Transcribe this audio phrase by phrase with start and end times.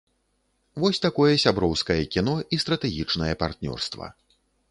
[0.83, 4.05] Вось такое сяброўскае кіно і стратэгічнае партнёрства.